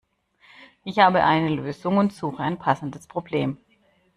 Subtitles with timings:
[0.83, 3.59] Ich habe eine Lösung und suche ein passendes Problem.